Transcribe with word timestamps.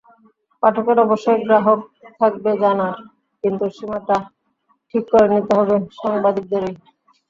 পাঠকের 0.63 0.97
অবশ্যই 1.05 1.35
আগ্রহ 1.37 1.65
থাকবে 2.19 2.51
জানার, 2.61 2.95
কিন্তু 3.43 3.65
সীমাটা 3.75 4.17
ঠিক 4.89 5.03
করে 5.11 5.27
নিতে 5.33 5.53
হবে 5.59 5.75
সাংবাদিকদেরই। 5.99 6.73